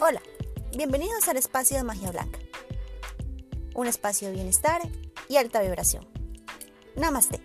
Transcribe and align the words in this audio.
Hola, 0.00 0.22
bienvenidos 0.76 1.26
al 1.26 1.38
espacio 1.38 1.76
de 1.76 1.82
Magia 1.82 2.12
Blanca. 2.12 2.38
Un 3.74 3.88
espacio 3.88 4.28
de 4.28 4.34
bienestar 4.34 4.80
y 5.28 5.38
alta 5.38 5.60
vibración. 5.60 6.06
Namaste. 6.94 7.40